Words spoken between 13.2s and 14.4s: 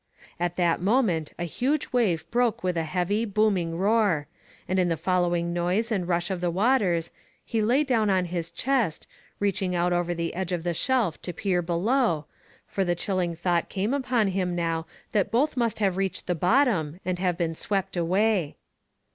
thought came upon